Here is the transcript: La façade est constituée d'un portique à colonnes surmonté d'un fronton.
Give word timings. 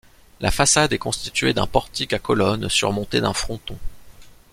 La 0.39 0.49
façade 0.49 0.93
est 0.93 0.97
constituée 0.97 1.53
d'un 1.53 1.67
portique 1.67 2.11
à 2.13 2.17
colonnes 2.17 2.69
surmonté 2.69 3.21
d'un 3.21 3.33
fronton. 3.33 3.77